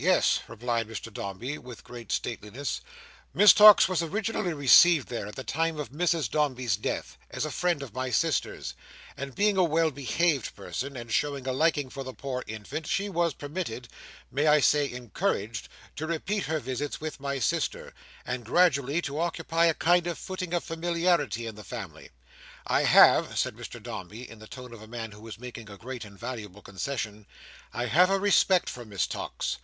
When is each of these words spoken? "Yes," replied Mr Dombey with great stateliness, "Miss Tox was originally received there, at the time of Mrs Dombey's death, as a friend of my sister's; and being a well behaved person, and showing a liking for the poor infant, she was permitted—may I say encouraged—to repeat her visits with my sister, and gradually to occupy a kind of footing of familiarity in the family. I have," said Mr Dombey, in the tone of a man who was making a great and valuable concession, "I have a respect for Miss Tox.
"Yes," 0.00 0.38
replied 0.46 0.86
Mr 0.86 1.12
Dombey 1.12 1.58
with 1.58 1.82
great 1.82 2.12
stateliness, 2.12 2.80
"Miss 3.34 3.52
Tox 3.52 3.88
was 3.88 4.00
originally 4.00 4.54
received 4.54 5.08
there, 5.08 5.26
at 5.26 5.34
the 5.34 5.42
time 5.42 5.76
of 5.80 5.90
Mrs 5.90 6.30
Dombey's 6.30 6.76
death, 6.76 7.18
as 7.32 7.44
a 7.44 7.50
friend 7.50 7.82
of 7.82 7.94
my 7.94 8.08
sister's; 8.10 8.74
and 9.16 9.34
being 9.34 9.56
a 9.56 9.64
well 9.64 9.90
behaved 9.90 10.54
person, 10.54 10.96
and 10.96 11.10
showing 11.12 11.48
a 11.48 11.52
liking 11.52 11.90
for 11.90 12.04
the 12.04 12.14
poor 12.14 12.44
infant, 12.46 12.86
she 12.86 13.08
was 13.08 13.34
permitted—may 13.34 14.46
I 14.46 14.60
say 14.60 14.88
encouraged—to 14.88 16.06
repeat 16.06 16.44
her 16.44 16.60
visits 16.60 17.00
with 17.00 17.18
my 17.18 17.40
sister, 17.40 17.92
and 18.24 18.44
gradually 18.46 19.02
to 19.02 19.18
occupy 19.18 19.64
a 19.66 19.74
kind 19.74 20.06
of 20.06 20.16
footing 20.16 20.54
of 20.54 20.62
familiarity 20.62 21.44
in 21.44 21.56
the 21.56 21.64
family. 21.64 22.10
I 22.68 22.84
have," 22.84 23.36
said 23.36 23.56
Mr 23.56 23.82
Dombey, 23.82 24.30
in 24.30 24.38
the 24.38 24.46
tone 24.46 24.72
of 24.72 24.80
a 24.80 24.86
man 24.86 25.10
who 25.10 25.22
was 25.22 25.40
making 25.40 25.68
a 25.68 25.76
great 25.76 26.04
and 26.04 26.16
valuable 26.16 26.62
concession, 26.62 27.26
"I 27.72 27.86
have 27.86 28.10
a 28.10 28.20
respect 28.20 28.70
for 28.70 28.84
Miss 28.84 29.04
Tox. 29.08 29.56